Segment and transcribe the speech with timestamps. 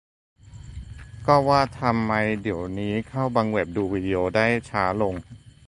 [1.27, 5.13] -ก็ว่าทำไมเดี๋ยวนี้เข้าบางเว็บ ดูวีดีโอได้ช้าลง